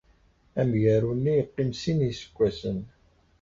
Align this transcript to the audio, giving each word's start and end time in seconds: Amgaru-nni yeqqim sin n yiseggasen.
Amgaru-nni 0.61 1.33
yeqqim 1.37 1.71
sin 1.81 1.99
n 2.01 2.05
yiseggasen. 2.07 2.79